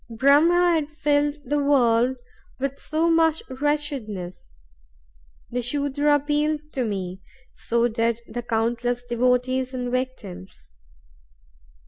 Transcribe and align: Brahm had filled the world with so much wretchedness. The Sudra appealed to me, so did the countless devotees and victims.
Brahm 0.09 0.49
had 0.49 0.89
filled 0.89 1.37
the 1.47 1.63
world 1.63 2.17
with 2.57 2.79
so 2.79 3.07
much 3.11 3.43
wretchedness. 3.61 4.51
The 5.51 5.61
Sudra 5.61 6.15
appealed 6.15 6.61
to 6.73 6.85
me, 6.85 7.21
so 7.53 7.87
did 7.87 8.19
the 8.27 8.41
countless 8.41 9.03
devotees 9.05 9.75
and 9.75 9.91
victims. 9.91 10.71